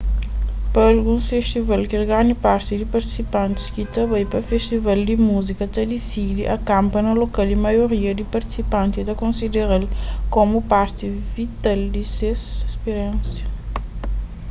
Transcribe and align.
pa 0.73 0.81
alguns 0.93 1.23
festival 1.33 1.81
kel 1.89 2.03
grandi 2.11 2.35
parti 2.45 2.71
di 2.77 2.91
partisipantis 2.93 3.67
ki 3.75 3.83
ta 3.93 4.03
bai 4.11 4.23
pa 4.31 4.39
festival 4.51 4.99
di 5.09 5.15
múzika 5.29 5.63
ta 5.75 5.81
disidi 5.93 6.43
akanpa 6.57 6.97
na 7.03 7.11
lokal 7.23 7.47
y 7.55 7.57
maioria 7.67 8.11
di 8.15 8.29
partisipanti 8.35 9.05
ta 9.07 9.19
konsidera-l 9.23 9.85
komu 10.35 10.57
parti 10.73 11.03
vital 11.35 11.79
di 11.95 12.03
ses 12.15 12.41
spiriénsia 12.73 13.47